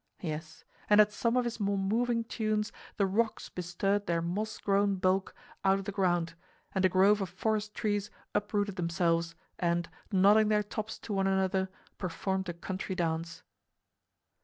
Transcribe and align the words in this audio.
Yes, 0.23 0.63
and 0.89 0.99
at 0.99 1.11
some 1.13 1.37
of 1.37 1.45
his 1.45 1.59
more 1.59 1.77
moving 1.77 2.23
tunes 2.23 2.71
the 2.97 3.05
rocks 3.05 3.49
bestirred 3.49 4.07
their 4.07 4.19
moss 4.19 4.57
grown 4.57 4.95
bulk 4.95 5.35
out 5.63 5.77
of 5.77 5.85
the 5.85 5.91
ground, 5.91 6.33
and 6.73 6.83
a 6.83 6.89
grove 6.89 7.21
of 7.21 7.29
forest 7.29 7.75
trees 7.75 8.09
uprooted 8.33 8.77
themselves 8.77 9.35
and, 9.59 9.91
nodding 10.11 10.47
their 10.47 10.63
tops 10.63 10.97
to 10.97 11.13
one 11.13 11.27
another, 11.27 11.69
performed 11.99 12.49
a 12.49 12.53
country 12.53 12.95
dance. 12.95 13.43